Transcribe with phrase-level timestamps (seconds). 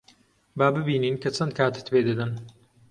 [0.57, 2.31] با ببینین کە چەند کاتت پێ دەدەن.